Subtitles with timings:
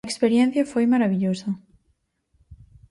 [0.07, 1.49] A experiencia foi marabillosa.